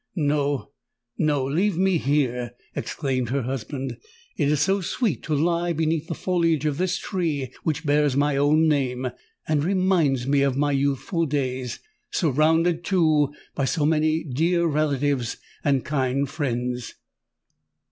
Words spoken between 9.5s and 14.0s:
reminds me of my youthful days,—surrounded, too, by so